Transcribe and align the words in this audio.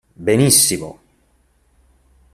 Benissimo. 0.27 0.97